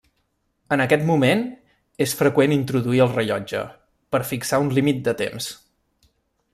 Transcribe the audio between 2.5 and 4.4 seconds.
introduir el rellotge, per